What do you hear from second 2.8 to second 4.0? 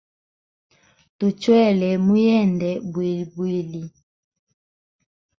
bwilibwli.